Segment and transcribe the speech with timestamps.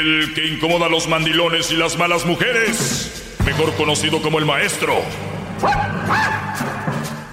[0.00, 3.36] El que incomoda a los mandilones y las malas mujeres.
[3.44, 5.02] Mejor conocido como el maestro.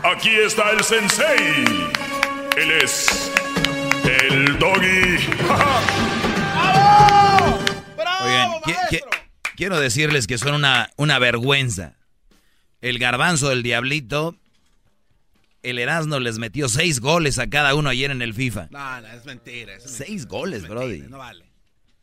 [0.04, 1.66] Aquí está el sensei.
[2.58, 3.32] Él es.
[4.04, 5.18] El doggy.
[8.24, 9.02] Oigan, qui- qui-
[9.56, 11.96] quiero decirles que son una, una vergüenza.
[12.82, 14.36] El garbanzo del diablito,
[15.64, 18.68] el Erasmo les metió seis goles a cada uno ayer en el FIFA.
[18.72, 19.76] No, no, es mentira.
[19.76, 21.02] es Seis goles, es Brody.
[21.10, 21.46] No vale.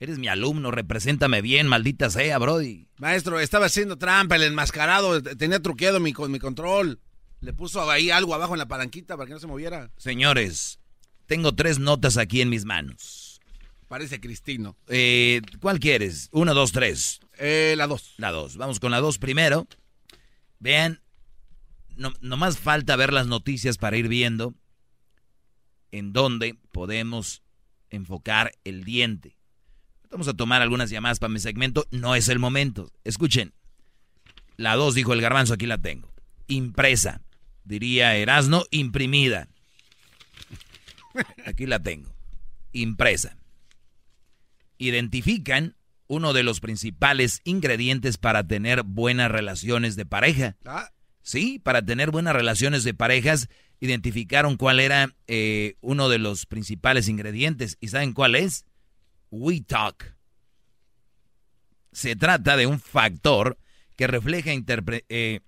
[0.01, 2.87] Eres mi alumno, represéntame bien, maldita sea, Brody.
[2.99, 7.01] Maestro, estaba haciendo trampa, el enmascarado, tenía truqueado mi, con mi control.
[7.41, 9.91] Le puso ahí algo abajo en la palanquita para que no se moviera.
[9.97, 10.79] Señores,
[11.27, 13.41] tengo tres notas aquí en mis manos.
[13.89, 14.77] Parece Cristino.
[14.89, 16.29] Eh, ¿Cuál quieres?
[16.33, 17.21] Uno, dos, tres.
[17.39, 18.15] Eh, la dos.
[18.19, 18.57] La dos.
[18.57, 19.67] Vamos con la dos primero.
[20.59, 21.01] Vean,
[21.97, 24.55] no, nomás falta ver las noticias para ir viendo
[25.91, 27.43] en dónde podemos
[27.91, 29.38] enfocar el diente.
[30.11, 31.87] Vamos a tomar algunas llamadas para mi segmento.
[31.91, 32.91] No es el momento.
[33.05, 33.53] Escuchen.
[34.57, 36.13] La dos dijo el garbanzo, aquí la tengo.
[36.47, 37.21] Impresa.
[37.65, 39.49] Diría Erasno, imprimida.
[41.45, 42.15] Aquí la tengo.
[42.73, 43.37] Impresa.
[44.79, 50.57] Identifican uno de los principales ingredientes para tener buenas relaciones de pareja.
[50.65, 50.91] Ah,
[51.29, 53.51] Sí, para tener buenas relaciones de parejas,
[53.81, 57.77] identificaron cuál era eh, uno de los principales ingredientes.
[57.81, 58.65] ¿Y saben cuál es?
[59.31, 60.15] We Talk.
[61.93, 63.59] Se trata de un factor
[63.97, 64.51] que refleja
[65.09, 65.41] eh,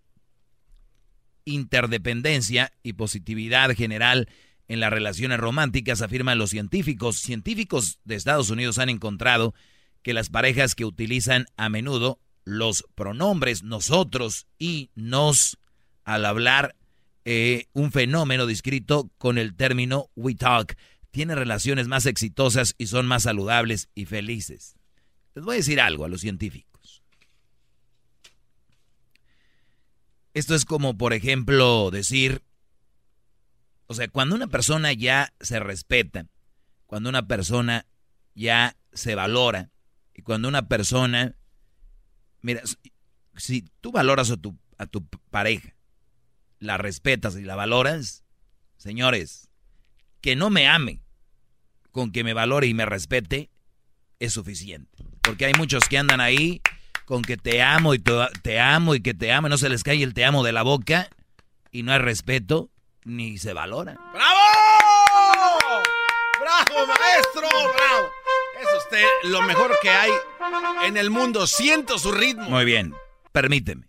[1.44, 4.28] interdependencia y positividad general
[4.68, 7.18] en las relaciones románticas, afirman los científicos.
[7.18, 9.54] Científicos de Estados Unidos han encontrado
[10.02, 15.58] que las parejas que utilizan a menudo los pronombres nosotros y nos
[16.04, 16.76] al hablar
[17.24, 20.76] eh, un fenómeno descrito con el término we talk
[21.10, 24.76] tienen relaciones más exitosas y son más saludables y felices.
[25.34, 27.02] Les voy a decir algo a los científicos.
[30.34, 32.42] Esto es como, por ejemplo, decir,
[33.86, 36.26] o sea, cuando una persona ya se respeta,
[36.86, 37.86] cuando una persona
[38.34, 39.70] ya se valora,
[40.14, 41.34] y cuando una persona,
[42.42, 42.62] mira,
[43.36, 45.74] si tú valoras a tu, a tu pareja,
[46.58, 48.24] la respetas y la valoras,
[48.76, 49.49] señores,
[50.20, 51.02] que no me ame,
[51.90, 53.50] con que me valore y me respete,
[54.18, 55.04] es suficiente.
[55.22, 56.60] Porque hay muchos que andan ahí
[57.04, 59.82] con que te amo y te, te amo y que te amo, no se les
[59.82, 61.10] cae el te amo de la boca
[61.72, 62.70] y no hay respeto
[63.04, 63.98] ni se valora.
[64.12, 65.82] ¡Bravo!
[66.40, 67.48] ¡Bravo, maestro!
[67.48, 68.08] ¡Bravo!
[68.60, 70.10] Es usted lo mejor que hay
[70.84, 71.46] en el mundo.
[71.46, 72.48] Siento su ritmo.
[72.48, 72.94] Muy bien,
[73.32, 73.88] permíteme.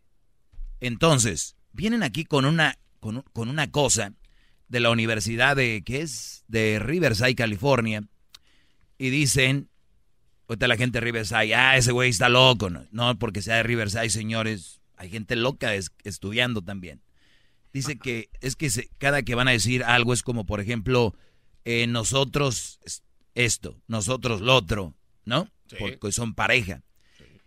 [0.79, 4.13] Entonces, vienen aquí con una, con, con una cosa
[4.71, 6.43] de la universidad de, ¿qué es?
[6.47, 8.03] De Riverside, California,
[8.97, 9.69] y dicen,
[10.47, 12.69] ahorita la gente de Riverside, ah, ese güey está loco.
[12.69, 17.01] No, no porque sea de Riverside, señores, hay gente loca es- estudiando también.
[17.73, 21.15] Dice que es que se- cada que van a decir algo es como, por ejemplo,
[21.65, 23.03] eh, nosotros es-
[23.35, 24.95] esto, nosotros lo otro,
[25.25, 25.49] ¿no?
[25.67, 25.75] Sí.
[25.79, 26.81] Porque son pareja.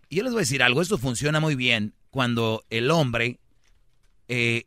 [0.09, 3.39] Y yo les voy a decir algo, esto funciona muy bien cuando el hombre
[4.29, 4.65] eh,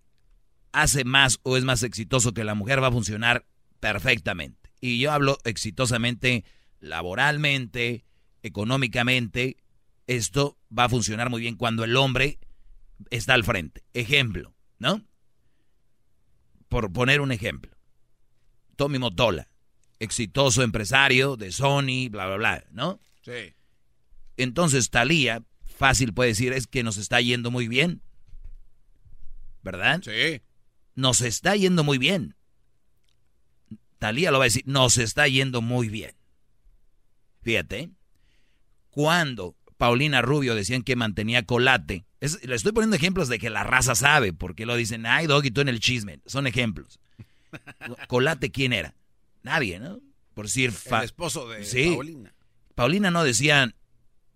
[0.81, 3.47] hace más o es más exitoso que la mujer, va a funcionar
[3.79, 4.71] perfectamente.
[4.79, 6.45] Y yo hablo exitosamente
[6.79, 8.05] laboralmente,
[8.43, 9.57] económicamente,
[10.05, 12.39] esto va a funcionar muy bien cuando el hombre
[13.09, 13.83] está al frente.
[13.93, 15.03] Ejemplo, ¿no?
[16.69, 17.75] Por poner un ejemplo.
[18.75, 19.49] Tommy Motola,
[19.97, 22.99] exitoso empresario de Sony, bla, bla, bla, ¿no?
[23.23, 23.55] Sí.
[24.37, 28.03] Entonces Talía, fácil puede decir, es que nos está yendo muy bien.
[29.63, 30.01] ¿Verdad?
[30.03, 30.41] Sí.
[30.97, 32.35] Nos está yendo muy bien.
[33.99, 36.15] Talía lo va a decir, nos está yendo muy bien.
[37.43, 37.91] Fíjate,
[38.89, 42.07] cuando Paulina Rubio decían que mantenía colate.
[42.19, 45.61] le estoy poniendo ejemplos de que la raza sabe, porque lo dicen, ay, Doggy, tú
[45.61, 46.19] en el chisme.
[46.25, 46.99] Son ejemplos.
[48.07, 48.95] colate, ¿quién era?
[49.43, 49.99] Nadie, ¿no?
[50.33, 50.73] Por decir...
[50.83, 51.91] El esposo de sí.
[51.91, 52.33] Paulina.
[52.73, 53.71] Paulina no decía,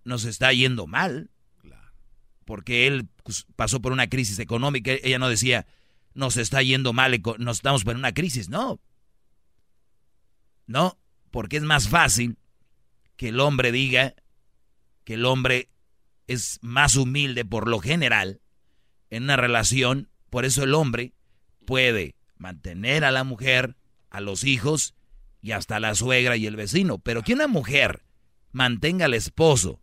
[0.03, 1.31] nos está yendo mal.
[2.45, 4.91] Porque él pues, pasó por una crisis económica.
[4.91, 5.65] Ella no decía,
[6.13, 8.49] nos está yendo mal, nos estamos por una crisis.
[8.49, 8.79] No.
[10.67, 10.97] No,
[11.31, 12.37] porque es más fácil
[13.17, 14.15] que el hombre diga
[15.03, 15.69] que el hombre
[16.27, 18.41] es más humilde por lo general
[19.09, 20.09] en una relación.
[20.29, 21.13] Por eso el hombre
[21.65, 23.75] puede mantener a la mujer,
[24.09, 24.95] a los hijos
[25.41, 26.99] y hasta a la suegra y el vecino.
[26.99, 28.03] Pero que una mujer
[28.51, 29.81] mantenga al esposo,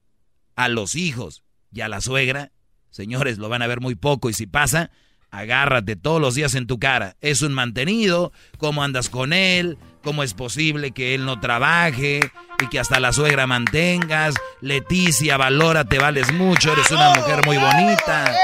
[0.54, 1.42] a los hijos
[1.72, 2.52] y a la suegra,
[2.90, 4.90] señores, lo van a ver muy poco y si pasa,
[5.30, 7.16] agárrate todos los días en tu cara.
[7.20, 12.20] Es un mantenido, cómo andas con él, cómo es posible que él no trabaje
[12.62, 14.34] y que hasta la suegra mantengas.
[14.60, 18.34] Leticia, valora, te vales mucho, eres una mujer muy bonita.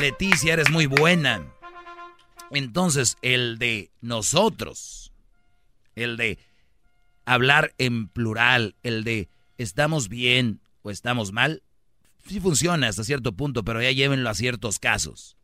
[0.00, 1.42] Leticia, eres muy buena.
[2.50, 5.12] Entonces, el de nosotros,
[5.96, 6.38] el de
[7.24, 11.62] hablar en plural, el de estamos bien o estamos mal,
[12.26, 15.36] sí funciona hasta cierto punto, pero ya llévenlo a ciertos casos.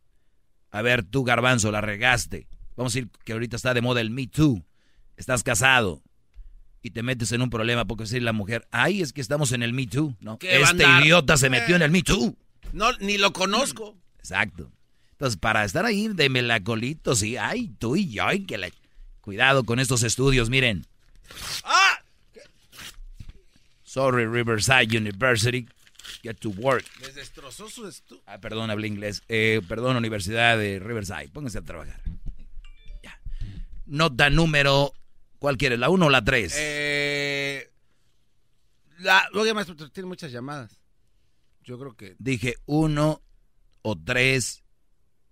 [0.71, 2.47] A ver, tú, garbanzo, la regaste.
[2.75, 4.65] Vamos a decir que ahorita está de moda el Me Too.
[5.17, 6.01] Estás casado
[6.81, 9.63] y te metes en un problema porque decir la mujer, ay, es que estamos en
[9.63, 10.15] el Me Too.
[10.19, 12.35] No, este idiota se metió en el Me Too.
[12.73, 13.97] No, ni lo conozco.
[14.17, 14.71] Exacto.
[15.11, 18.69] Entonces, para estar ahí de melacolito, sí, ay, tú y yo, ay, que la...
[19.19, 20.87] Cuidado con estos estudios, miren.
[21.63, 21.99] ¡Ah!
[23.83, 25.67] Sorry, Riverside University.
[26.23, 26.85] Get to work.
[27.01, 28.21] Les destrozó su estudio.
[28.27, 29.23] Ah, perdón, hablé inglés.
[29.27, 31.29] Eh, perdón, Universidad de Riverside.
[31.29, 32.01] Pónganse a trabajar.
[33.03, 33.19] Ya.
[33.85, 34.93] Nota número.
[35.39, 35.79] ¿Cuál quieres?
[35.79, 36.53] ¿La 1 o la 3?
[36.57, 37.71] Eh.
[38.99, 39.27] La.
[39.33, 40.79] Oye, maestro, tiene muchas llamadas.
[41.63, 42.15] Yo creo que.
[42.19, 43.21] Dije 1
[43.81, 44.63] o 3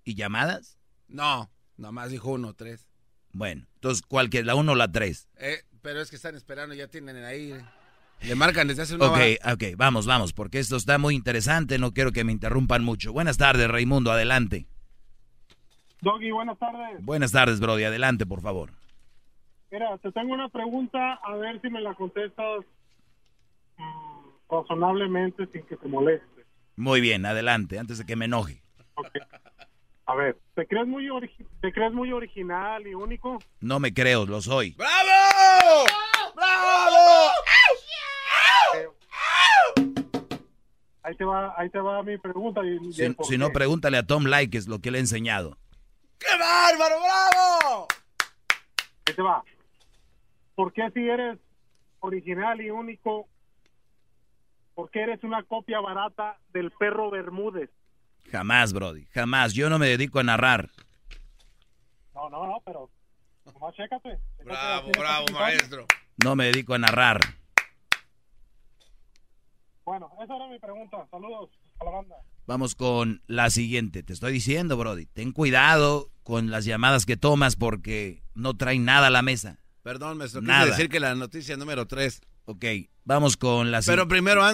[0.04, 0.78] y llamadas.
[1.08, 2.88] No, nomás dijo 1 o 3.
[3.32, 4.48] Bueno, entonces, ¿cuál quieres?
[4.48, 5.28] ¿La 1 o la 3?
[5.36, 7.54] Eh, pero es que están esperando, ya tienen ahí.
[8.22, 9.20] Le marcan desde hace una Ok,
[9.54, 13.14] ok, vamos, vamos, porque esto está muy interesante, no quiero que me interrumpan mucho.
[13.14, 14.68] Buenas tardes, Raimundo, adelante.
[16.02, 17.04] Doggy, buenas tardes.
[17.04, 18.72] Buenas tardes, Brody, adelante, por favor.
[19.72, 22.66] Mira, te tengo una pregunta, a ver si me la contestas
[23.78, 26.46] mm, razonablemente sin que te moleste.
[26.76, 28.62] Muy bien, adelante, antes de que me enoje.
[28.96, 29.22] Okay.
[30.06, 31.08] A ver, ¿te crees, muy
[31.62, 33.38] ¿te crees muy original y único?
[33.60, 34.72] No me creo, lo soy.
[34.72, 35.86] ¡Bravo!
[36.36, 37.32] ¡Bravo!
[41.10, 42.62] Ahí te va, ahí te va mi pregunta.
[42.64, 45.58] Y, si, no, pregúntale a Tom Like, es lo que le he enseñado.
[46.20, 47.88] ¡Qué bárbaro, bravo!
[49.08, 49.44] Ahí te va.
[50.54, 51.40] ¿Por qué si eres
[52.02, 53.28] original y único,
[54.76, 57.72] por qué eres una copia barata del perro Bermúdez?
[58.32, 59.54] Jamás, Brody, jamás.
[59.54, 60.70] Yo no me dedico a narrar.
[62.14, 62.88] No, no, no, pero...
[63.76, 64.20] chécate.
[64.46, 65.88] bravo, bravo, maestro.
[66.24, 67.20] No me dedico a narrar.
[69.90, 71.08] Bueno, esa era mi pregunta.
[71.10, 71.50] Saludos
[71.80, 72.16] a la banda.
[72.46, 74.04] Vamos con la siguiente.
[74.04, 79.08] Te estoy diciendo, Brody, ten cuidado con las llamadas que tomas porque no traen nada
[79.08, 79.58] a la mesa.
[79.82, 80.42] Perdón, maestro.
[80.42, 80.68] Nada.
[80.68, 82.22] decir que la noticia número 3.
[82.46, 82.66] Ok,
[83.04, 84.54] vamos con la Pero primero, ah,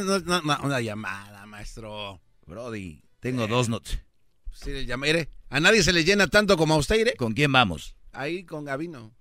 [0.63, 2.21] una llamada, maestro.
[2.45, 4.05] Brody, tengo eh, dos noticias.
[4.53, 7.15] Sí, mire, a nadie se le llena tanto como a usted, ¿eh?
[7.17, 7.97] ¿Con quién vamos?
[8.13, 9.11] Ahí con Gavino.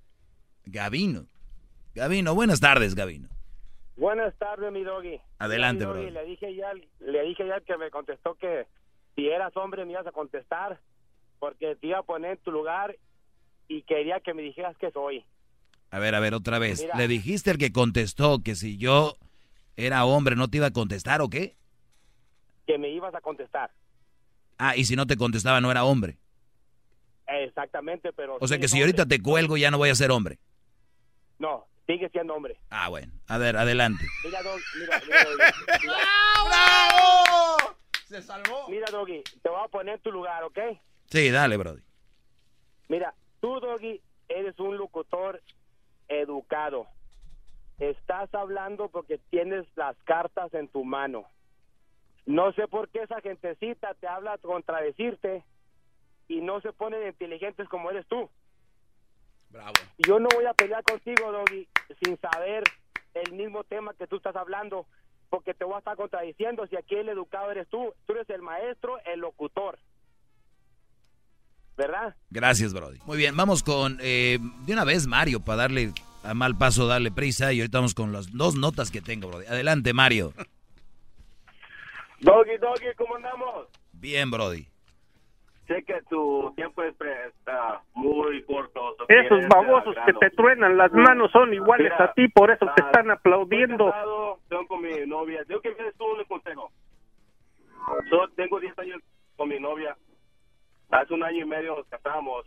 [0.65, 1.27] Gavino.
[1.93, 3.34] Gavino, buenas tardes, Gavino.
[3.97, 5.21] Buenas tardes, mi doggy.
[5.39, 6.03] Adelante, bro.
[6.03, 8.67] Le dije ya, le dije ya que me contestó que
[9.15, 10.81] si eras hombre me ibas a contestar
[11.39, 12.97] porque te iba a poner en tu lugar
[13.69, 15.25] y quería que me dijeras que soy.
[15.91, 16.85] A ver, a ver, otra vez.
[16.97, 19.17] ¿Le dijiste al que contestó que si yo
[19.77, 21.55] era hombre no te iba a contestar o qué?
[22.67, 23.71] Que me ibas a contestar.
[24.59, 26.17] Ah, y si no te contestaba no era hombre.
[27.27, 28.39] Exactamente, pero...
[28.41, 30.39] O sea que si ahorita te cuelgo ya no voy a ser hombre.
[31.39, 32.59] No, Sigue siendo hombre.
[32.71, 33.13] Ah, bueno.
[33.29, 34.05] A ver, adelante.
[34.25, 34.63] Mira, Doggy.
[34.81, 35.53] Mira, mira,
[36.47, 37.77] ¡Bravo!
[38.07, 38.69] Se salvó.
[38.69, 40.59] Mira, Doggy, te voy a poner en tu lugar, ¿ok?
[41.11, 41.83] Sí, dale, Brody.
[42.89, 45.43] Mira, tú, Doggy, eres un locutor
[46.09, 46.87] educado.
[47.79, 51.25] Estás hablando porque tienes las cartas en tu mano.
[52.27, 55.45] No sé por qué esa gentecita te habla contradecirte
[56.29, 58.31] y no se ponen inteligentes como eres tú.
[59.99, 61.69] Yo no voy a pelear contigo, Doggy,
[62.03, 62.65] sin saber
[63.15, 64.87] el mismo tema que tú estás hablando,
[65.31, 67.95] porque te voy a estar contradiciendo si aquí el educado eres tú.
[68.07, 69.79] Tú eres el maestro, el locutor.
[71.77, 72.15] ¿Verdad?
[72.31, 72.99] Gracias, Brody.
[73.05, 75.93] Muy bien, vamos con eh, de una vez Mario para darle
[76.23, 79.47] a mal paso, darle prisa y ahorita vamos con las dos notas que tengo, Brody.
[79.47, 80.33] Adelante, Mario.
[82.21, 83.67] Doggy, Doggy, ¿cómo andamos?
[83.93, 84.69] Bien, Brody.
[85.67, 88.97] Sé que tu tiempo es está muy corto.
[88.99, 92.67] so Esos babosos que te truenan las manos son iguales Mira, a ti, por eso
[92.77, 93.91] te están aplaudiendo.
[93.91, 95.43] Casado, tengo con mi novia.
[95.47, 96.71] Tengo que tú un consejo.
[98.11, 99.01] Yo tengo 10 años
[99.37, 99.97] con mi novia.
[100.91, 102.47] Hace un año y medio nos casamos.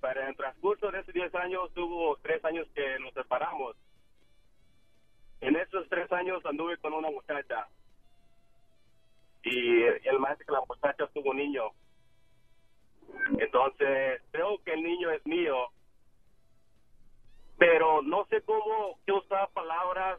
[0.00, 3.76] Pero en el transcurso de esos 10 años hubo 3 años que nos separamos.
[5.40, 7.68] En esos 3 años anduve con una muchacha.
[9.46, 11.70] Y el más que la muchacha tuvo un niño.
[13.38, 15.54] Entonces, creo que el niño es mío.
[17.56, 20.18] Pero no sé cómo que usar palabras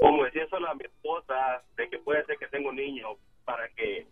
[0.00, 3.08] como decírselo a mi esposa de que puede ser que tengo un niño
[3.44, 4.06] para que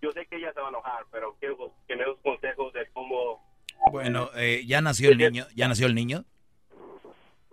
[0.00, 2.86] yo sé que ella se va a enojar, pero quiero que me des consejos de
[2.92, 3.42] cómo
[3.90, 5.46] Bueno, eh, ya nació el niño.
[5.56, 6.24] ¿Ya nació el niño?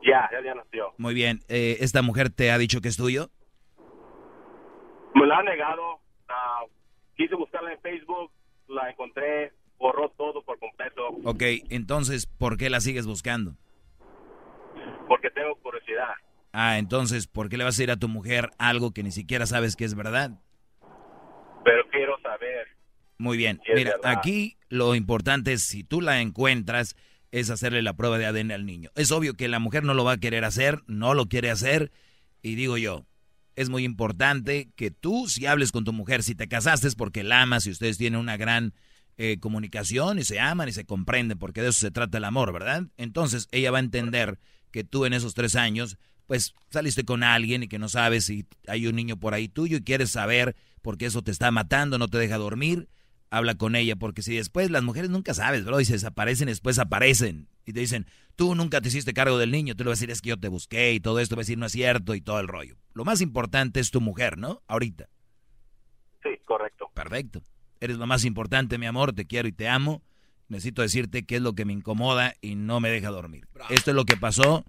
[0.03, 0.93] ya, ya, ya nació.
[0.97, 1.39] Muy bien.
[1.49, 3.31] Eh, ¿Esta mujer te ha dicho que es tuyo?
[5.27, 5.99] La ha negado.
[6.29, 6.63] ah,
[7.15, 8.31] quise buscarla en Facebook,
[8.67, 13.55] la encontré, borró todo por completo Ok, entonces, ¿por qué la sigues buscando?
[15.07, 16.13] porque tengo curiosidad.
[16.51, 19.45] Ah, entonces, ¿por qué le vas a decir a tu mujer algo que ni siquiera
[19.45, 20.31] sabes que es verdad?
[21.63, 22.67] Pero quiero saber.
[23.17, 23.61] Muy bien.
[23.65, 26.95] Es Mira, aquí lo importante es, si tú la encuentras,
[27.31, 28.89] es hacerle la prueba de ADN al niño.
[28.95, 31.91] Es obvio que la mujer no lo va a querer hacer, no lo quiere hacer,
[32.41, 33.05] y digo yo,
[33.57, 37.23] es muy importante que tú, si hables con tu mujer, si te casaste es porque
[37.23, 38.75] la amas y ustedes tienen una gran
[39.17, 42.53] eh, comunicación y se aman y se comprenden, porque de eso se trata el amor,
[42.53, 42.83] ¿verdad?
[42.97, 44.37] Entonces ella va a entender
[44.69, 45.97] que tú en esos tres años,
[46.27, 49.77] pues saliste con alguien y que no sabes si hay un niño por ahí tuyo
[49.77, 52.87] y quieres saber porque eso te está matando, no te deja dormir,
[53.29, 56.79] habla con ella, porque si después las mujeres nunca sabes, bro, y se desaparecen, después
[56.79, 60.01] aparecen y te dicen, tú nunca te hiciste cargo del niño, tú le vas a
[60.01, 62.15] decir, es que yo te busqué y todo esto, va a decir, no es cierto
[62.15, 62.77] y todo el rollo.
[62.93, 64.61] Lo más importante es tu mujer, ¿no?
[64.67, 65.09] Ahorita.
[66.23, 66.89] Sí, correcto.
[66.93, 67.41] Perfecto.
[67.79, 70.01] Eres lo más importante, mi amor, te quiero y te amo.
[70.47, 73.47] Necesito decirte qué es lo que me incomoda y no me deja dormir.
[73.69, 74.63] Esto es lo que pasó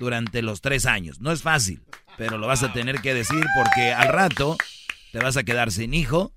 [0.00, 1.20] durante los tres años.
[1.20, 1.82] No es fácil,
[2.18, 4.56] pero lo vas a tener que decir porque al rato
[5.12, 6.32] te vas a quedar sin hijo,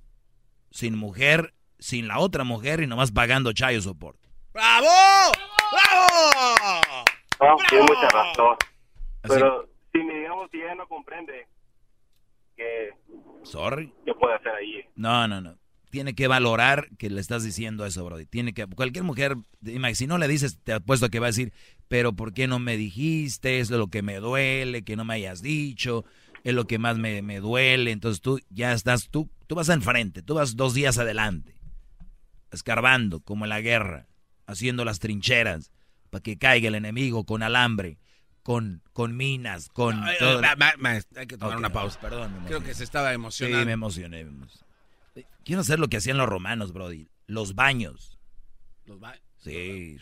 [0.70, 4.18] sin mujer, sin la otra mujer y nomás pagando chayo support.
[4.54, 4.88] ¡Bravo!
[5.72, 7.04] ¡Bravo!
[7.42, 8.56] No, tiene mucha razón.
[9.24, 11.46] Así- Pero si me digamos si ella no comprende,
[12.56, 12.92] ¿qué,
[13.44, 13.92] Sorry.
[14.06, 14.86] qué puede hacer ahí?
[14.96, 15.58] No, no, no.
[15.90, 18.26] Tiene que valorar que le estás diciendo eso, Brody.
[18.26, 19.36] Tiene que, cualquier mujer,
[19.94, 21.54] si no le dices, te apuesto que va a decir,
[21.88, 23.60] pero ¿por qué no me dijiste?
[23.60, 26.06] Es lo que me duele, que no me hayas dicho,
[26.44, 27.92] es lo que más me, me duele.
[27.92, 31.54] Entonces tú ya estás, tú, tú vas enfrente, tú vas dos días adelante,
[32.54, 34.08] escarbando como en la guerra,
[34.48, 35.72] haciendo las trincheras
[36.10, 37.98] para que caiga el enemigo con alambre,
[38.44, 40.42] con, con minas, con todo.
[40.42, 42.00] ma- ma- ma- hay que tomar una pausa.
[42.00, 43.66] Perdón, me Creo que se estaba Sí, emocionando.
[43.66, 44.24] me emocioné.
[44.26, 44.64] me emocioné.
[45.44, 47.10] Quiero hacer lo que hacían los romanos, Brody.
[47.28, 48.18] Los baños.
[48.86, 49.98] Los ba- Sí.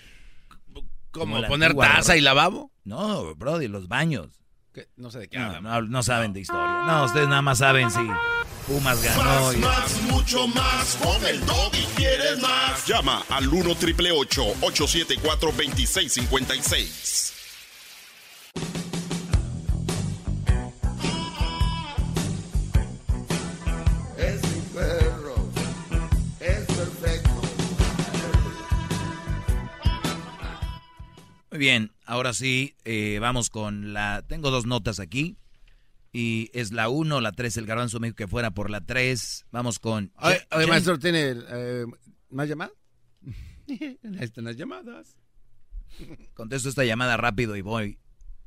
[1.12, 1.39] ¿Cómo?
[1.39, 2.72] la ¿Poner antigua taza y lavabo?
[2.84, 4.29] No, Brody, los baños.
[4.74, 4.88] ¿Qué?
[4.96, 5.63] No sé de qué No, hablan.
[5.63, 6.84] no, no saben de historia.
[6.88, 8.00] No, ustedes nada más saben si
[8.68, 9.24] Pumas ganó.
[9.24, 10.98] Más, más, mucho más.
[11.01, 11.41] Con el
[11.74, 12.86] y quieres más.
[12.88, 17.34] Llama al 1 triple 874 2656.
[24.18, 25.36] Es mi perro.
[26.39, 27.30] Es perfecto.
[31.50, 34.24] Muy bien, ahora sí, eh, vamos con la...
[34.27, 35.36] Tengo dos notas aquí.
[36.13, 39.46] Y es la 1, la 3, el garbanzo me dijo que fuera por la 3.
[39.51, 40.12] Vamos con...
[40.18, 41.86] Oye, maestro, ¿tiene eh,
[42.30, 42.74] más llamadas?
[43.70, 45.15] Ahí están las llamadas.
[46.34, 48.00] Contesto esta llamada rápido y voy,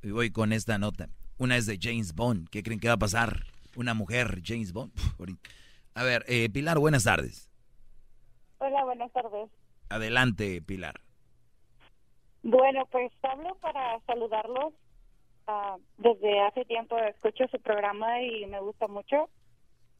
[0.02, 1.08] y voy con esta nota.
[1.38, 2.48] Una es de James Bond.
[2.50, 3.44] ¿Qué creen que va a pasar?
[3.76, 4.92] Una mujer, James Bond.
[5.94, 7.50] A ver, eh, Pilar, buenas tardes.
[8.58, 9.50] Hola, buenas tardes.
[9.88, 11.00] Adelante, Pilar.
[12.42, 14.74] Bueno, pues hablo para saludarlos.
[15.46, 19.28] Ah, desde hace tiempo escucho su programa y me gusta mucho.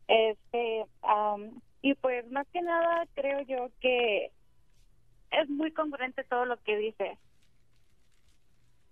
[0.08, 4.30] Este, am, y pues más que nada creo yo que
[5.30, 7.18] es muy congruente todo lo que dice.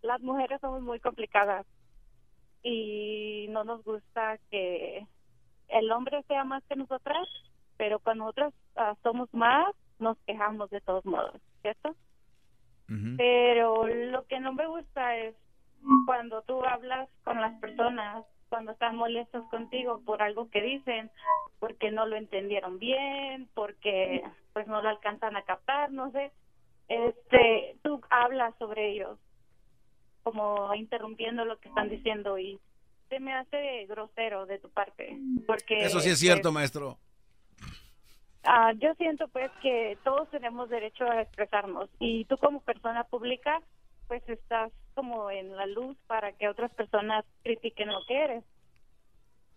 [0.03, 1.67] Las mujeres somos muy complicadas
[2.63, 5.07] y no nos gusta que
[5.69, 7.27] el hombre sea más que nosotras,
[7.79, 11.95] pero cuando nosotras ah, somos más, nos quejamos de todos modos, ¿cierto?
[13.17, 15.35] Pero lo que no me gusta es
[16.07, 21.11] cuando tú hablas con las personas, cuando están molestos contigo por algo que dicen,
[21.59, 24.23] porque no lo entendieron bien, porque
[24.53, 26.33] pues no lo alcanzan a captar, no sé.
[26.89, 29.19] Este, tú hablas sobre ellos,
[30.23, 32.61] como interrumpiendo lo que están diciendo y
[33.09, 35.85] se me hace grosero de tu parte, porque...
[35.85, 36.99] Eso sí es cierto, maestro.
[38.45, 43.61] Ah, yo siento pues que todos tenemos derecho a expresarnos y tú como persona pública
[44.09, 48.45] pues estás como en la luz para que otras personas critiquen lo que eres.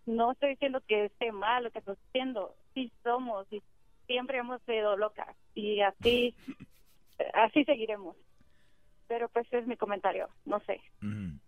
[0.05, 3.61] No estoy diciendo que esté mal lo que estás haciendo, sí somos y
[4.07, 6.35] siempre hemos sido locas y así
[7.33, 8.15] así seguiremos.
[9.07, 10.81] Pero pues es mi comentario, no sé.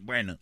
[0.00, 0.38] Bueno,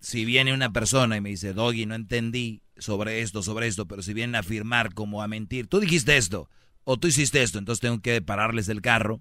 [0.00, 4.02] si viene una persona y me dice, Doggy, no entendí sobre esto, sobre esto, pero
[4.02, 6.48] si vienen a afirmar como a mentir, tú dijiste esto
[6.84, 9.20] o tú hiciste esto, entonces tengo que pararles el carro,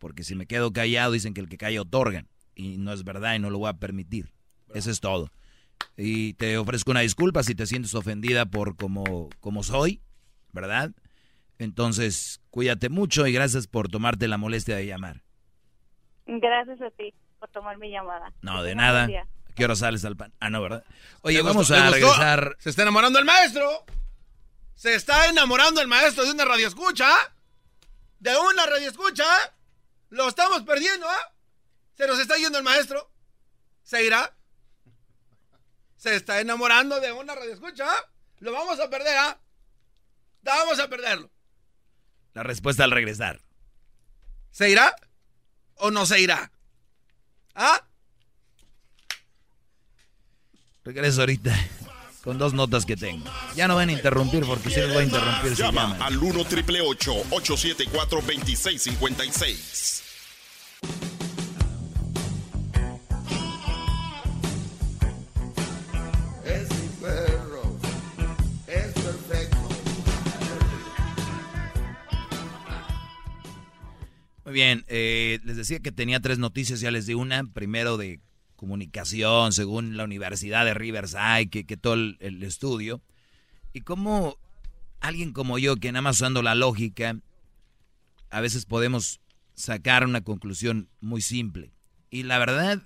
[0.00, 2.26] porque si me quedo callado dicen que el que calla otorgan,
[2.56, 4.32] y no es verdad y no lo voy a permitir.
[4.74, 5.30] Eso es todo.
[5.96, 10.00] Y te ofrezco una disculpa si te sientes ofendida por como, como soy,
[10.52, 10.90] ¿verdad?
[11.58, 15.22] Entonces, cuídate mucho y gracias por tomarte la molestia de llamar.
[16.26, 18.32] Gracias a ti por tomar mi llamada.
[18.42, 19.04] No, de nada.
[19.04, 20.32] ¿A qué hora sales al pan?
[20.40, 20.84] Ah, no, ¿verdad?
[21.22, 21.94] Oye, ¿Le vamos gustó- a gustó?
[21.94, 22.56] regresar.
[22.60, 23.68] Se está enamorando el maestro.
[24.74, 27.08] Se está enamorando el maestro de una radio escucha.
[28.20, 29.24] De una radio escucha.
[30.10, 31.32] Lo estamos perdiendo, ¿ah?
[31.96, 33.10] Se nos está yendo el maestro.
[33.82, 34.34] ¿Se irá?
[35.96, 37.86] Se está enamorando de una radio escucha.
[38.40, 39.38] Lo vamos a perder, ¿ah?
[40.42, 41.30] Vamos a perderlo.
[42.34, 43.40] La respuesta al regresar.
[44.50, 44.94] ¿Se irá?
[45.74, 46.50] ¿O no se irá?
[47.54, 47.84] ¿Ah?
[50.84, 51.54] Regreso ahorita
[52.22, 53.24] con dos notas que tengo.
[53.56, 56.02] Ya no van a interrumpir porque si les voy a interrumpir si Llama llaman.
[56.02, 60.02] al 1 triple 874 2656.
[66.44, 67.76] Es mi perro.
[68.66, 69.56] Es perfecto.
[74.44, 77.44] Muy bien, eh, les decía que tenía tres noticias, ya les di una.
[77.44, 78.20] Primero de
[78.60, 83.00] comunicación, según la Universidad de Riverside, que, todo el, el estudio.
[83.72, 84.36] Y cómo
[85.00, 87.16] alguien como yo, que nada más usando la lógica,
[88.28, 89.20] a veces podemos
[89.54, 91.72] sacar una conclusión muy simple.
[92.10, 92.82] Y la verdad,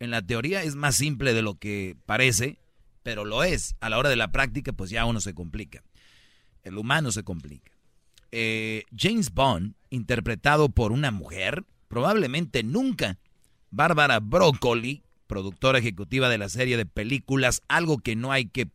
[0.00, 2.58] en la teoría es más simple de lo que parece,
[3.02, 3.76] pero lo es.
[3.80, 5.82] A la hora de la práctica, pues ya uno se complica.
[6.62, 7.72] El humano se complica.
[8.32, 13.18] Eh, James Bond, interpretado por una mujer, probablemente nunca.
[13.70, 18.68] Bárbara Broccoli, productora ejecutiva de la serie de películas, algo que no hay que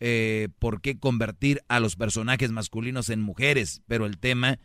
[0.00, 4.58] eh, por qué convertir a los personajes masculinos en mujeres, pero el tema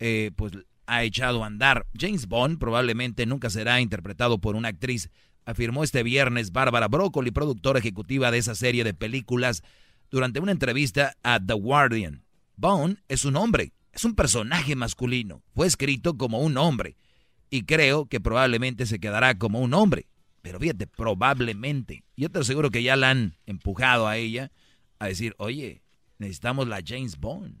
[0.00, 0.52] eh, pues
[0.86, 1.86] ha echado a andar.
[1.96, 5.08] James Bond probablemente nunca será interpretado por una actriz,
[5.44, 9.62] afirmó este viernes Bárbara Broccoli, productora ejecutiva de esa serie de películas,
[10.10, 12.24] durante una entrevista a The Guardian.
[12.56, 16.96] Bond es un hombre, es un personaje masculino, fue escrito como un hombre
[17.52, 20.06] y creo que probablemente se quedará como un hombre.
[20.40, 22.02] Pero fíjate, probablemente.
[22.16, 24.50] Yo te aseguro que ya la han empujado a ella
[24.98, 25.82] a decir, oye,
[26.18, 27.60] necesitamos la James Bond.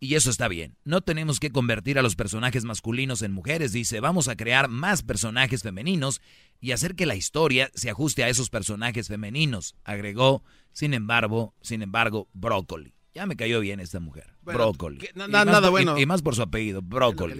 [0.00, 0.76] Y eso está bien.
[0.84, 4.00] No tenemos que convertir a los personajes masculinos en mujeres, dice.
[4.00, 6.20] Vamos a crear más personajes femeninos
[6.60, 11.80] y hacer que la historia se ajuste a esos personajes femeninos, agregó, sin embargo, sin
[11.80, 12.92] embargo, Brócoli.
[13.14, 14.34] Ya me cayó bien esta mujer.
[14.42, 14.98] Bueno, Brócoli.
[14.98, 15.98] que- na- Y na- más nada por- y- bueno.
[15.98, 17.34] Y, más por su apellido, Brócoli.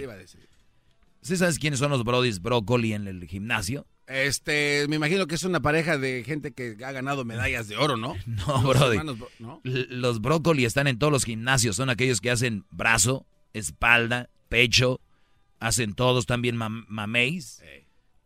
[1.25, 3.87] ¿Sí sabes quiénes son los brodis Brócoli en el gimnasio?
[4.05, 7.97] Este, me imagino que es una pareja de gente que ha ganado medallas de oro,
[7.97, 8.13] ¿no?
[8.27, 8.99] No, Los brody.
[9.89, 11.77] Los brócoli están en todos los gimnasios.
[11.77, 15.01] Son aquellos que hacen brazo, espalda, pecho.
[15.59, 17.63] Hacen todos también mam mameis.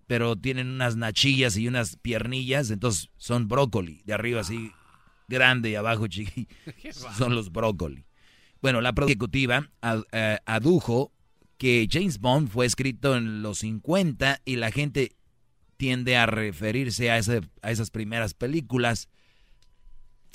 [0.05, 2.69] Pero tienen unas nachillas y unas piernillas.
[2.69, 4.01] Entonces son brócoli.
[4.03, 4.73] De arriba así
[5.29, 6.49] grande y abajo chiqui.
[7.17, 8.03] Son los brócoli.
[8.61, 11.13] Bueno, la ad- eh, adujo
[11.59, 15.11] que James Bond fue escrito en los 50 y la gente
[15.75, 19.09] tiende a referirse a, esas primeras películas.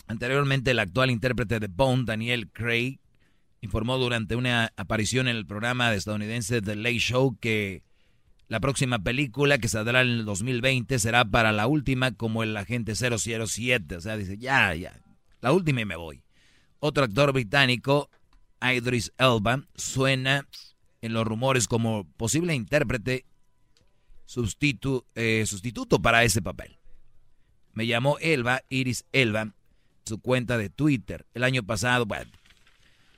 [0.07, 3.01] Anteriormente, el actual intérprete de Bond, Daniel Craig,
[3.63, 7.83] informó durante una aparición en el programa estadounidense The Late Show que
[8.49, 12.95] la próxima película que saldrá en el 2020 será para la última como el agente
[12.95, 13.97] 007.
[13.97, 15.01] O sea, dice, ya, ya,
[15.41, 16.23] la última y me voy.
[16.81, 18.11] Otro actor británico,
[18.61, 20.47] Idris Elba, suena
[21.05, 23.27] en los rumores como posible intérprete
[24.27, 26.79] sustitu- eh, sustituto para ese papel.
[27.73, 29.53] Me llamó Elba, Iris Elba,
[30.07, 32.07] su cuenta de Twitter el año pasado.
[32.07, 32.31] Bueno,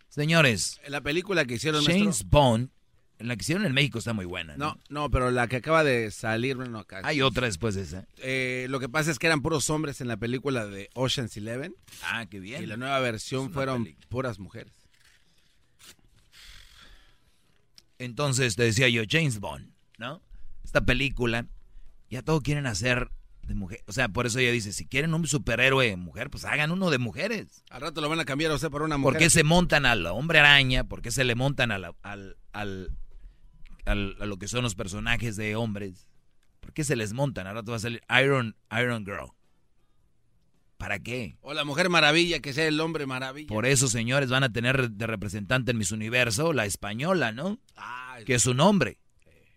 [0.08, 2.70] señores, La película que hicieron James maestro- Bond,
[3.18, 4.56] la que hicieron en México está muy buena.
[4.56, 4.66] ¿no?
[4.66, 7.00] No, no, pero la que acaba de salir, bueno, acá.
[7.04, 8.06] Hay otra después de esa.
[8.18, 11.74] Eh, lo que pasa es que eran puros hombres en la película de Ocean's Eleven.
[12.02, 12.62] Ah, qué bien.
[12.62, 14.06] Y la nueva versión fueron película.
[14.08, 14.72] puras mujeres.
[17.98, 20.22] Entonces te decía yo, James Bond, ¿no?
[20.64, 21.46] Esta película
[22.10, 23.10] Ya todo quieren hacer
[23.42, 23.82] de mujer.
[23.86, 26.90] O sea, por eso ella dice, si quieren un superhéroe de mujer, pues hagan uno
[26.90, 27.64] de mujeres.
[27.70, 29.14] Al rato lo van a cambiar a usted por una mujer.
[29.14, 30.84] ¿Por qué se montan al hombre araña?
[30.84, 32.90] ¿Por qué se le montan a, la- al, al,
[33.84, 36.08] al- a lo que son los personajes de hombres?
[36.60, 37.46] ¿Por qué se les montan?
[37.46, 39.30] Ahora te va a salir Iron, Iron Girl.
[40.76, 41.36] ¿Para qué?
[41.40, 43.48] O la mujer maravilla, que sea el hombre maravilla.
[43.48, 47.58] Por eso, señores, van a tener de representante en Miss Universo la española, ¿no?
[47.76, 48.98] Ay, Que es su nombre.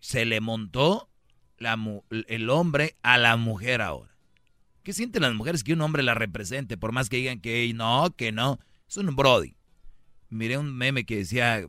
[0.00, 1.10] Se le montó
[1.58, 4.10] la mu- el hombre a la mujer ahora.
[4.82, 6.78] ¿Qué sienten las mujeres que un hombre la represente?
[6.78, 8.58] Por más que digan que no, que no.
[8.88, 9.56] Es un Brody.
[10.30, 11.66] Miré un meme que decía,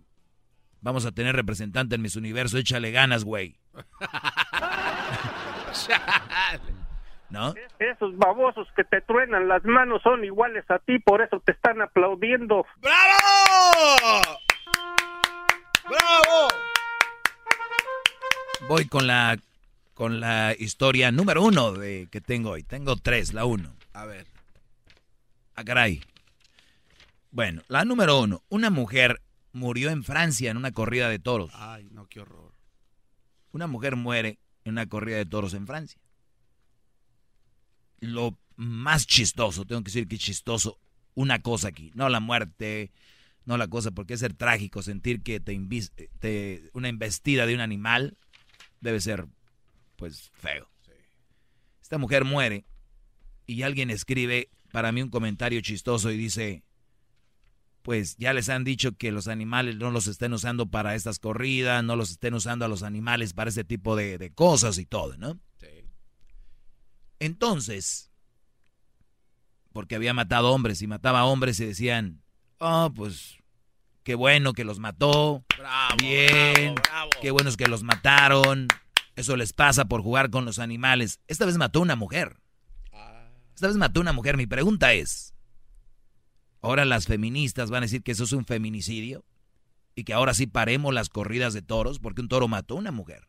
[0.80, 3.60] vamos a tener representante en Miss Universo, échale ganas, güey.
[7.32, 7.54] ¿No?
[7.80, 11.82] Esos babosos que te truenan las manos son iguales a ti, por eso te están
[11.82, 12.66] aplaudiendo.
[12.82, 14.22] ¡Bravo!
[15.88, 16.48] ¡Bravo!
[18.68, 19.38] Voy con la
[19.94, 22.64] con la historia número uno de que tengo hoy.
[22.64, 23.74] Tengo tres, la uno.
[23.94, 24.26] A ver.
[25.56, 26.02] Ah, caray.
[27.32, 28.42] Bueno, la número uno.
[28.50, 29.22] Una mujer
[29.54, 31.52] murió en Francia en una corrida de toros.
[31.56, 32.52] Ay, no, qué horror.
[33.52, 36.02] Una mujer muere en una corrida de toros en Francia.
[38.02, 40.78] Lo más chistoso, tengo que decir que chistoso,
[41.16, 41.92] una cosa aquí.
[41.96, 42.92] No la muerte,
[43.46, 48.18] no la cosa, porque es ser trágico sentir que te, una embestida de un animal
[48.82, 49.28] debe ser,
[49.96, 50.70] pues, feo.
[51.82, 52.66] Esta mujer muere
[53.46, 56.64] y alguien escribe para mí un comentario chistoso y dice,
[57.82, 61.84] pues ya les han dicho que los animales no los estén usando para estas corridas,
[61.84, 65.18] no los estén usando a los animales para ese tipo de, de cosas y todo,
[65.18, 65.40] ¿no?
[67.22, 68.10] Entonces,
[69.74, 72.24] porque había matado hombres y mataba hombres y decían,
[72.58, 73.38] oh, pues
[74.04, 77.10] qué bueno que los mató, Bravo, bien, bravo, bravo.
[77.22, 78.68] qué buenos que los mataron,
[79.16, 81.20] eso les pasa por jugar con los animales.
[81.28, 82.38] Esta vez mató una mujer.
[83.54, 84.36] Esta vez mató una mujer.
[84.36, 85.36] Mi pregunta es,
[86.64, 89.24] ahora las feministas van a decir que eso es un feminicidio
[89.94, 92.92] y que ahora sí paremos las corridas de toros porque un toro mató a una
[92.92, 93.28] mujer.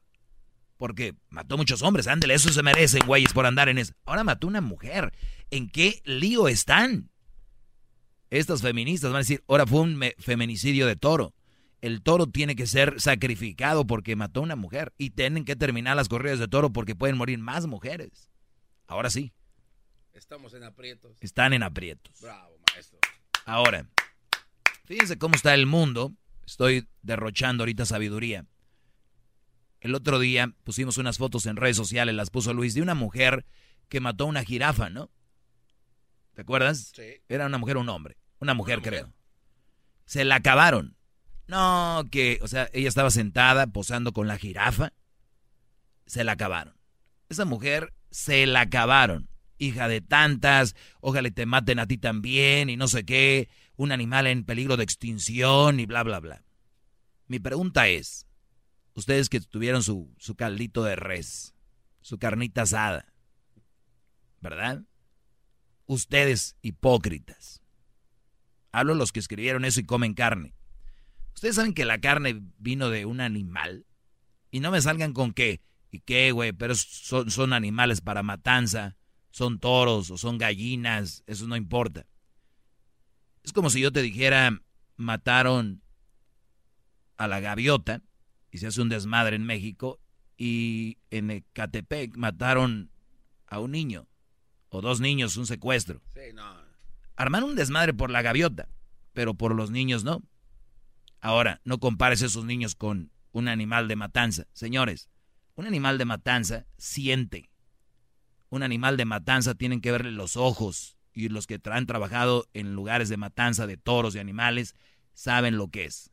[0.83, 3.93] Porque mató muchos hombres, ándale, eso se merecen, güeyes, por andar en eso.
[4.05, 5.13] Ahora mató una mujer.
[5.53, 7.09] ¿En qué lío están?
[8.31, 11.35] Estas feministas van a decir, ahora fue un feminicidio de toro.
[11.83, 14.93] El toro tiene que ser sacrificado porque mató a una mujer.
[14.99, 18.29] Y tienen que terminar las corridas de toro porque pueden morir más mujeres.
[18.89, 19.33] Ahora sí,
[20.15, 21.17] Estamos en aprietos.
[21.21, 22.21] están en aprietos.
[22.21, 22.99] Bravo, maestro.
[23.45, 23.87] Ahora,
[24.85, 26.13] fíjense cómo está el mundo.
[26.45, 28.47] Estoy derrochando ahorita sabiduría.
[29.83, 33.45] El otro día pusimos unas fotos en redes sociales, las puso Luis, de una mujer
[33.89, 35.11] que mató a una jirafa, ¿no?
[36.35, 36.93] ¿Te acuerdas?
[36.95, 37.21] Sí.
[37.29, 38.17] Era una mujer o un hombre.
[38.39, 39.13] Una mujer, creo.
[40.05, 40.97] Se la acabaron.
[41.49, 44.93] No, que, o sea, ella estaba sentada posando con la jirafa.
[46.07, 46.77] Se la acabaron.
[47.29, 49.29] Esa mujer se la acabaron.
[49.59, 53.49] Hija de tantas, ojalá te maten a ti también y no sé qué.
[53.75, 56.45] Un animal en peligro de extinción y bla, bla, bla.
[57.27, 58.29] Mi pregunta es,
[58.95, 61.55] ustedes que tuvieron su, su caldito de res,
[62.01, 63.13] su carnita asada,
[64.41, 64.85] ¿verdad?
[65.87, 67.63] Ustedes hipócritas.
[68.73, 70.55] Hablo los que escribieron eso y comen carne.
[71.35, 73.87] Ustedes saben que la carne vino de un animal.
[74.51, 75.63] Y no me salgan con qué.
[75.91, 76.53] ¿Y qué, güey?
[76.53, 78.97] Pero son, son animales para matanza.
[79.31, 81.23] Son toros o son gallinas.
[81.27, 82.07] Eso no importa.
[83.43, 84.63] Es como si yo te dijera,
[84.97, 85.83] mataron
[87.17, 88.03] a la gaviota
[88.53, 89.99] y se hace un desmadre en México
[90.37, 92.91] y en Ecatepec mataron
[93.47, 94.07] a un niño
[94.69, 96.01] o dos niños, un secuestro.
[96.15, 96.45] Sí, no.
[97.17, 98.69] Armaron un desmadre por la gaviota,
[99.13, 100.23] pero por los niños no.
[101.21, 104.45] Ahora, no compares esos niños con un animal de matanza.
[104.53, 105.09] Señores,
[105.55, 107.51] un animal de matanza siente.
[108.51, 110.99] Un animal de matanza tienen que verle los ojos.
[111.15, 114.75] Y los que han trabajado en lugares de matanza de toros y animales
[115.15, 116.12] saben lo que es.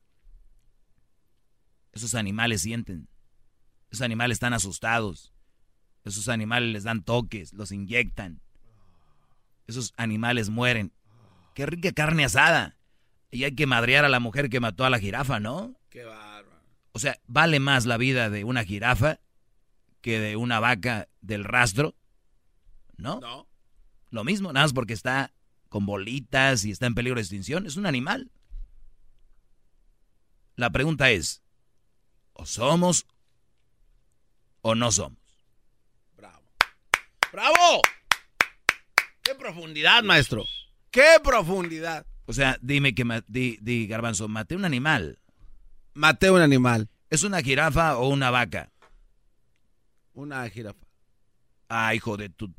[2.00, 3.10] Esos animales sienten.
[3.92, 5.34] Esos animales están asustados.
[6.06, 8.40] Esos animales les dan toques, los inyectan.
[9.68, 10.94] Esos animales mueren.
[11.54, 12.78] Qué rica carne asada.
[13.32, 15.76] Y hay que madrear a la mujer que mató a la jirafa, ¿no?
[15.90, 16.64] Qué bárbaro.
[16.94, 19.20] O sea, vale más la vida de una jirafa
[20.00, 21.96] que de una vaca del rastro,
[22.96, 23.20] ¿no?
[23.20, 23.46] No.
[24.10, 25.34] Lo mismo, nada más porque está
[25.68, 27.66] con bolitas y está en peligro de extinción.
[27.66, 28.32] Es un animal.
[30.56, 31.44] La pregunta es,
[32.40, 33.06] ¿o somos
[34.62, 35.20] o no somos?
[36.16, 36.44] Bravo.
[37.32, 37.82] ¡Bravo!
[39.22, 40.46] ¡Qué profundidad, maestro!
[40.90, 42.06] ¡Qué profundidad!
[42.26, 45.20] O sea, dime que, di, di, Garbanzo, maté un animal.
[45.94, 46.90] Maté un animal.
[47.10, 48.72] ¿Es una jirafa o una vaca?
[50.14, 50.86] Una jirafa.
[51.68, 52.54] Ah, hijo de tu...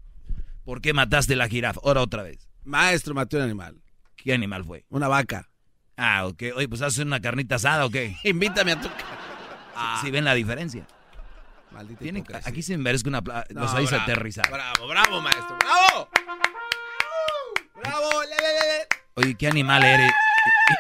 [0.65, 1.81] ¿Por qué mataste la jirafa?
[1.83, 2.49] Ahora otra vez.
[2.65, 3.81] Maestro, maté un animal.
[4.17, 4.85] ¿Qué animal fue?
[4.91, 5.51] Una vaca.
[5.97, 6.43] Ah, ok.
[6.57, 7.97] Oye, pues haces una carnita asada, ¿ok?
[8.25, 8.89] Invítame a tu
[10.01, 10.87] Si ven la diferencia.
[11.71, 13.21] Maldita aquí se merezca una...
[13.21, 14.51] No, los vais a bravo, aterrizar.
[14.51, 15.57] Bravo, bravo, maestro.
[15.59, 16.09] ¡Bravo!
[17.77, 18.23] ¡Bravo!
[18.23, 18.89] Le, le, le, le.
[19.15, 20.13] Oye, ¿qué animal eres?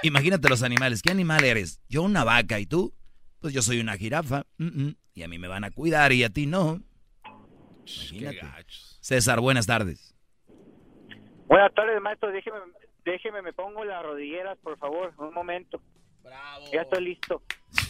[0.03, 1.03] Imagínate los animales.
[1.03, 1.81] ¿Qué animal eres?
[1.88, 2.92] Yo una vaca y tú,
[3.40, 4.44] pues yo soy una jirafa.
[4.59, 4.96] Mm, mm.
[5.14, 6.81] Y a mí me van a cuidar y a ti no.
[7.85, 8.40] Imagínate.
[9.00, 10.14] César, buenas tardes.
[11.46, 12.31] Buenas tardes, maestro.
[12.31, 12.59] Déjeme,
[13.05, 15.81] déjeme, me pongo las rodilleras, por favor, un momento.
[16.22, 16.66] Bravo.
[16.72, 17.42] Ya estoy listo.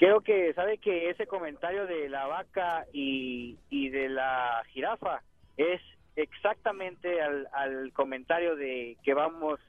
[0.00, 5.20] Creo que, ¿sabe que ese comentario de la vaca y, y de la jirafa
[5.58, 5.80] es
[6.16, 9.60] exactamente al, al comentario de que vamos,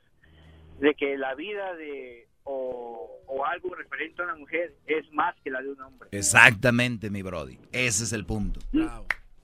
[0.79, 5.49] de que la vida de o, o algo referente a una mujer es más que
[5.51, 6.07] la de un hombre?
[6.13, 7.59] Exactamente, mi Brody.
[7.73, 8.61] Ese es el punto.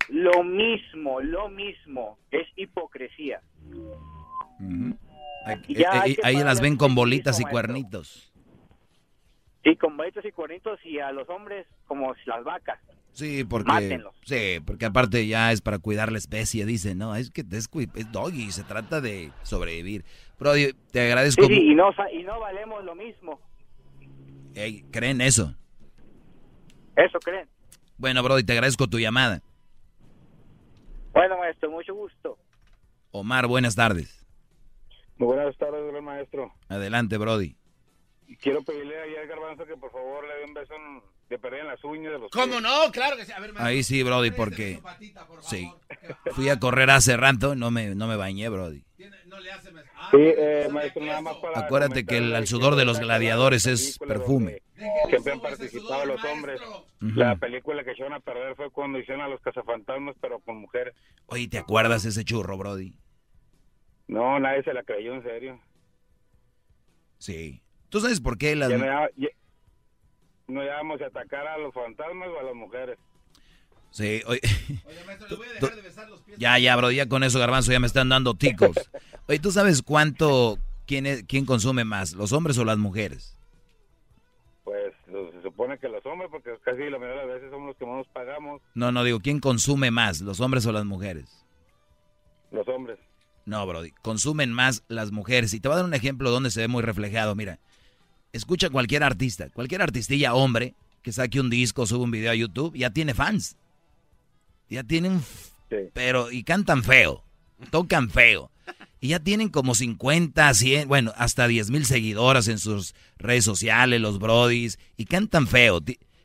[0.08, 3.42] Lo mismo, lo mismo, es hipocresía.
[5.46, 8.27] Hay ahí- las ven con bolitas y cuernitos.
[9.68, 12.80] Sí, con bolitos y cuernitos y a los hombres como las vacas.
[13.12, 14.16] Sí, porque Mátenlos.
[14.24, 18.12] sí, porque aparte ya es para cuidar la especie, dice, no, es que es, es
[18.14, 20.06] doggy, se trata de sobrevivir.
[20.40, 21.46] Brody, te agradezco.
[21.48, 23.42] Sí, sí, y no, y no valemos lo mismo.
[24.56, 25.54] Ey, ¿Creen eso?
[26.96, 27.50] Eso creen.
[27.98, 29.42] Bueno, Brody, te agradezco tu llamada.
[31.12, 32.38] Bueno, maestro, mucho gusto.
[33.12, 34.26] Omar, buenas tardes.
[35.18, 36.54] Muy buenas tardes, maestro.
[36.70, 37.58] Adelante, Brody.
[38.42, 41.62] Quiero pedirle ahí al garbanzo que por favor le dé un beso en- de perder
[41.62, 42.62] en las uñas de los ¿Cómo pies.
[42.62, 42.92] no?
[42.92, 43.32] Claro que sí.
[43.32, 43.54] A ver.
[43.58, 44.80] Ahí sí, Brody, porque
[45.42, 45.70] sí.
[46.34, 48.84] Fui a correr hace rato, no me no me bañé, Brody.
[50.12, 53.98] Sí, eh, maestro, nada más para Acuérdate que el, el sudor de los gladiadores es
[54.00, 54.62] perfume.
[55.10, 56.62] siempre han participado los hombres.
[57.00, 60.94] La película que echaron a perder fue cuando hicieron a los cazafantasmas, pero con mujeres.
[61.28, 62.94] Oye, ¿te acuerdas ese churro, Brody?
[64.08, 65.60] No, nadie se la creyó en serio.
[67.18, 67.62] Sí.
[67.90, 69.28] ¿Tú sabes por qué las Ya no, ya- ya-
[70.48, 72.98] no íbamos a atacar a los fantasmas o a las mujeres.
[73.92, 74.42] Sí, oye.
[75.30, 75.40] Tú-
[76.38, 78.78] Ya, ya, bro, ya con eso, garbanzo, ya me están dando ticos.
[79.28, 83.34] Oye, ¿tú sabes cuánto, quién, es- quién consume más, los hombres o las mujeres?
[84.64, 87.78] Pues se supone que los hombres, porque casi la mayoría de las veces somos los
[87.78, 91.46] que más nos pagamos, No, no, digo, ¿quién consume más, los hombres o las mujeres?
[92.52, 92.98] los hombres.
[93.46, 95.54] No, Brody, consumen más las mujeres.
[95.54, 97.34] Y te voy a dar un ejemplo donde se ve muy reflejado.
[97.36, 97.60] Mira,
[98.38, 102.76] escucha cualquier artista, cualquier artistilla hombre que saque un disco, sube un video a YouTube,
[102.76, 103.56] ya tiene fans.
[104.70, 105.22] Ya tienen,
[105.94, 107.24] pero, y cantan feo,
[107.72, 108.52] tocan feo.
[109.00, 114.02] Y ya tienen como 50, 100, bueno, hasta 10 mil seguidoras en sus redes sociales,
[114.02, 115.80] los brodis, y cantan feo,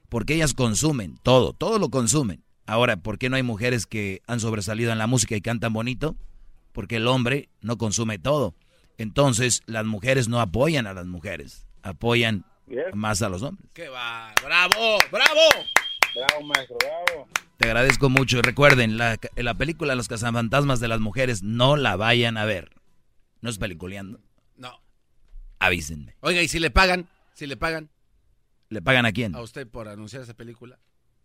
[0.09, 2.42] porque ellas consumen todo, todo lo consumen.
[2.66, 6.16] Ahora, ¿por qué no hay mujeres que han sobresalido en la música y cantan bonito?
[6.72, 8.55] Porque el hombre no consume todo.
[8.98, 12.44] Entonces, las mujeres no apoyan a las mujeres, apoyan
[12.94, 13.70] más a los hombres.
[13.74, 14.34] ¡Qué va!
[14.42, 14.98] ¡Bravo!
[15.10, 15.40] ¡Bravo!
[16.14, 17.28] Bravo, maestro, bravo.
[17.56, 21.96] Te agradezco mucho y recuerden, la, la película Los cazafantasmas de las mujeres no la
[21.96, 22.70] vayan a ver.
[23.40, 24.20] No es peliculeando.
[24.56, 24.80] No.
[25.58, 26.16] Avísenme.
[26.20, 27.08] Oiga, ¿y si le pagan?
[27.34, 27.88] Si le pagan
[28.68, 29.34] ¿Le pagan a quién?
[29.34, 30.78] a usted por anunciar esa película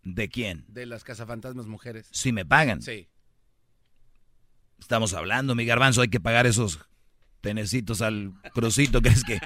[0.03, 0.63] ¿De quién?
[0.67, 2.07] de las cazafantasmas mujeres.
[2.11, 2.81] Si me pagan.
[2.81, 3.07] Sí.
[4.79, 6.79] Estamos hablando, mi garbanzo, hay que pagar esos
[7.41, 9.39] tenecitos al crucito, ¿crees que?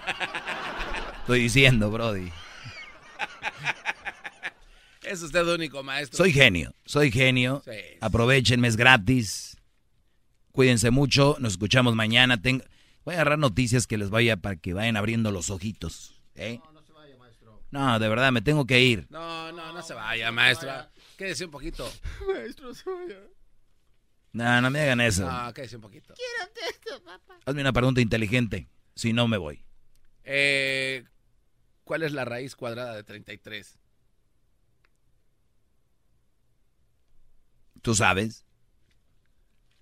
[1.22, 2.32] Estoy diciendo, Brody.
[5.04, 6.18] Es usted único, maestro.
[6.18, 7.62] Soy genio, soy genio.
[7.64, 7.72] Sí.
[8.02, 9.58] Aprovechenme, es gratis.
[10.52, 12.42] Cuídense mucho, nos escuchamos mañana.
[12.42, 12.64] Tengo...
[13.06, 16.22] Voy a agarrar noticias que les vaya para que vayan abriendo los ojitos.
[16.36, 16.60] ¿eh?
[17.72, 19.08] No, de verdad, me tengo que ir.
[19.10, 20.92] No, no, no se vaya, maestra.
[21.18, 21.90] Quédese un poquito.
[22.28, 23.20] Maestro, se vaya.
[24.34, 25.30] No, no me hagan eso.
[25.30, 26.14] No, quédese un poquito.
[27.46, 28.68] Hazme una pregunta inteligente.
[28.96, 29.64] Si no, me voy.
[30.34, 31.04] Eh,
[31.84, 33.78] ¿Cuál es la raíz cuadrada de 33?
[37.82, 38.46] ¿Tú sabes?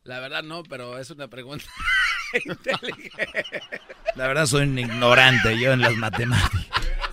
[0.03, 1.65] La verdad no, pero es una pregunta
[2.45, 3.61] inteligente.
[4.15, 6.65] La verdad soy un ignorante yo en las matemáticas.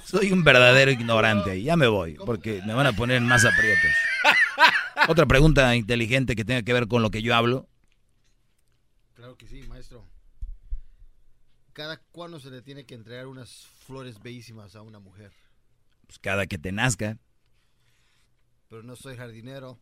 [0.02, 1.62] Soy un verdadero ignorante.
[1.62, 3.90] Ya me voy, porque me van a poner en más aprietos.
[5.08, 7.68] Otra pregunta inteligente que tenga que ver con lo que yo hablo.
[9.12, 10.15] Claro que sí, maestro.
[11.76, 15.30] ¿Cada cuándo se le tiene que entregar unas flores bellísimas a una mujer?
[16.06, 17.18] Pues cada que te nazca.
[18.70, 19.78] Pero no soy jardinero.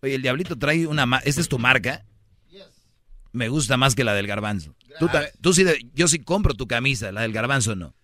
[0.00, 1.04] Oye, el diablito trae una...
[1.04, 2.06] ma- ¿Esta es tu marca?
[3.32, 4.74] Me gusta más que la del garbanzo.
[4.98, 5.08] Tú,
[5.42, 7.94] tú sí, yo sí compro tu camisa, la del garbanzo no.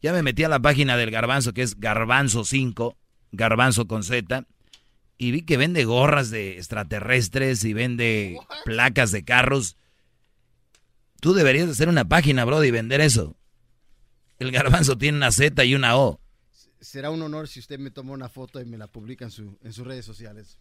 [0.00, 2.96] Ya me metí a la página del garbanzo, que es garbanzo 5,
[3.32, 4.46] Garbanzo con Z,
[5.18, 9.76] y vi que vende gorras de extraterrestres y vende placas de carros.
[11.24, 13.34] Tú deberías hacer una página, bro, y vender eso.
[14.38, 16.20] El garbanzo tiene una Z y una O.
[16.82, 19.56] Será un honor si usted me toma una foto y me la publica en, su,
[19.64, 20.58] en sus redes sociales.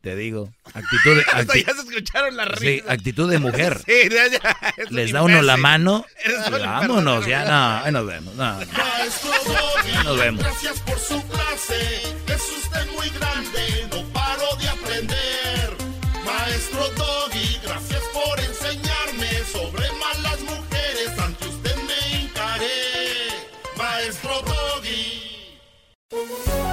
[0.00, 2.88] Te digo, actitud de, Hasta ya se escucharon las sí, risas.
[2.92, 3.78] actitud de mujer.
[3.86, 5.60] Sí, ya, ya, Les da uno la imbécil.
[5.62, 6.06] mano.
[6.46, 8.34] Un vámonos, ya no, ahí nos vemos.
[8.36, 10.02] no, no.
[10.02, 10.42] Nos vemos.
[10.42, 12.02] gracias por su clase.
[12.26, 15.76] Es usted muy grande, no paro de aprender.
[16.24, 17.25] Maestro Doggy,